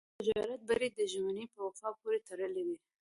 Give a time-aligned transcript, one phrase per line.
[0.03, 2.77] د تجارت بری د ژمنې په وفا پورې تړلی دی.